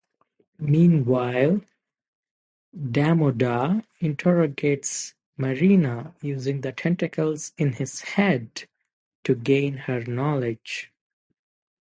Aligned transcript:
Meanwhile, 0.57 1.61
Damodar 2.73 3.83
interrogates 3.99 5.13
Marina, 5.37 6.15
using 6.23 6.61
the 6.61 6.71
tentacles 6.71 7.53
in 7.55 7.73
his 7.73 7.99
head 8.01 8.65
to 9.25 9.35
gain 9.35 9.77
her 9.77 10.03
knowledge. 10.05 10.91